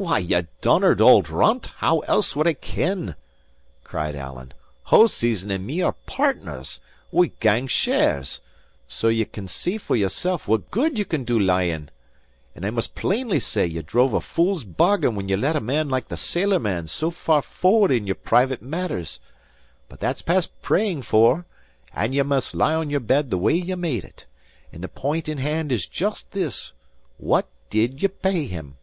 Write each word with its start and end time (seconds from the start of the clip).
"Why, 0.00 0.18
ye 0.18 0.42
donnered 0.60 1.00
auld 1.00 1.28
runt, 1.28 1.66
how 1.78 1.98
else 2.06 2.36
would 2.36 2.46
I 2.46 2.52
ken?" 2.54 3.16
cried 3.82 4.14
Alan. 4.14 4.54
"Hoseason 4.90 5.50
and 5.50 5.66
me 5.66 5.82
are 5.82 5.96
partners; 6.06 6.78
we 7.10 7.30
gang 7.40 7.66
shares; 7.66 8.40
so 8.86 9.08
ye 9.08 9.24
can 9.24 9.48
see 9.48 9.76
for 9.76 9.96
yoursel' 9.96 10.38
what 10.46 10.70
good 10.70 10.96
ye 10.96 11.04
can 11.04 11.24
do 11.24 11.36
leeing. 11.36 11.88
And 12.54 12.64
I 12.64 12.70
must 12.70 12.94
plainly 12.94 13.40
say 13.40 13.66
ye 13.66 13.82
drove 13.82 14.14
a 14.14 14.20
fool's 14.20 14.62
bargain 14.62 15.16
when 15.16 15.28
ye 15.28 15.34
let 15.34 15.56
a 15.56 15.60
man 15.60 15.88
like 15.88 16.06
the 16.06 16.16
sailor 16.16 16.60
man 16.60 16.86
so 16.86 17.10
far 17.10 17.42
forward 17.42 17.90
in 17.90 18.06
your 18.06 18.14
private 18.14 18.62
matters. 18.62 19.18
But 19.88 19.98
that's 19.98 20.22
past 20.22 20.52
praying 20.62 21.02
for; 21.02 21.44
and 21.92 22.14
ye 22.14 22.22
must 22.22 22.54
lie 22.54 22.74
on 22.76 22.88
your 22.88 23.00
bed 23.00 23.30
the 23.30 23.36
way 23.38 23.54
ye 23.54 23.74
made 23.74 24.04
it. 24.04 24.26
And 24.72 24.84
the 24.84 24.86
point 24.88 25.28
in 25.28 25.38
hand 25.38 25.72
is 25.72 25.86
just 25.86 26.30
this: 26.30 26.70
what 27.16 27.48
did 27.68 28.00
ye 28.00 28.06
pay 28.06 28.46
him?" 28.46 28.76